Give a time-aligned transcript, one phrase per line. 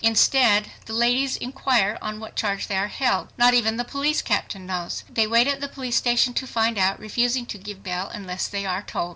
[0.03, 3.27] Instead, the "ladies" inquire on what charge they are held.
[3.37, 5.03] Not even the police captain knows.
[5.07, 8.65] They wait at the police station to find out, refusing to give bail unless they
[8.65, 9.09] are told.